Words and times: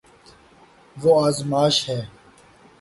وہ 0.97 1.13
ازماش 1.27 1.77
ہے 1.89 2.01